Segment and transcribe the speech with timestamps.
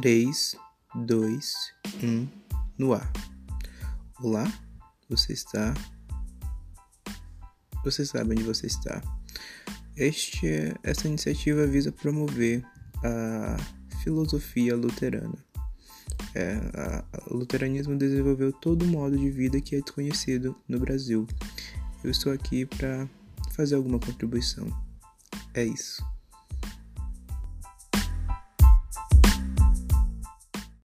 [0.00, 0.56] 3,
[0.94, 1.54] 2,
[2.04, 2.28] 1,
[2.78, 3.12] no ar.
[4.20, 4.46] Olá,
[5.08, 5.74] você está.
[7.82, 9.02] Você sabe onde você está.
[9.96, 12.64] Este, é, essa iniciativa visa promover
[13.02, 13.56] a
[14.04, 15.44] filosofia luterana.
[16.32, 21.26] É, a, o luteranismo desenvolveu todo o modo de vida que é desconhecido no Brasil.
[22.04, 23.08] Eu estou aqui para
[23.50, 24.68] fazer alguma contribuição.
[25.54, 26.00] É isso.